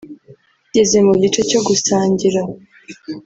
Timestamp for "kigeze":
0.65-0.97